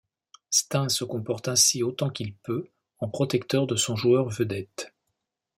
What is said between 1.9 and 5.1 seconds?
qu'il peut en protecteur de son joueur vedette.